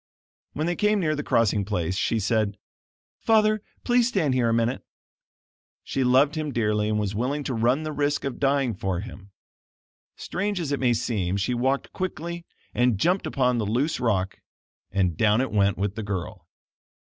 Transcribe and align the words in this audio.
When 0.53 0.65
they 0.65 0.75
came 0.75 0.99
near 0.99 1.15
the 1.15 1.21
crossing 1.21 1.63
place, 1.63 1.95
she 1.95 2.19
said: 2.19 2.57
"Father, 3.19 3.61
please 3.83 4.07
stand 4.07 4.33
here 4.33 4.49
a 4.49 4.51
minute." 4.51 4.83
She 5.83 6.03
loved 6.03 6.33
him 6.33 6.51
dearly 6.51 6.89
and 6.89 6.97
was 6.97 7.13
willing 7.13 7.43
to 7.43 7.53
run 7.53 7.83
the 7.83 7.91
risk 7.91 8.23
of 8.23 8.39
dying 8.39 8.73
for 8.73 9.01
him. 9.01 9.29
Strange 10.15 10.59
as 10.59 10.71
it 10.71 10.79
may 10.79 10.93
seem 10.93 11.37
she 11.37 11.53
walked 11.53 11.93
quickly 11.93 12.47
and 12.73 12.97
jumped 12.97 13.27
upon 13.27 13.59
the 13.59 13.65
loose 13.67 13.99
rock, 13.99 14.39
and 14.89 15.15
down 15.17 15.39
it 15.39 15.51
went 15.51 15.77
with 15.77 15.93
the 15.93 16.01
girl. 16.01 16.47